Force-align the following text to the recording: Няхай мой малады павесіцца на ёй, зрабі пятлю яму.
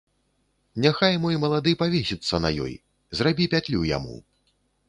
Няхай 0.85 1.13
мой 1.25 1.37
малады 1.43 1.73
павесіцца 1.83 2.35
на 2.47 2.53
ёй, 2.65 2.75
зрабі 3.21 3.49
пятлю 3.53 3.87
яму. 3.97 4.19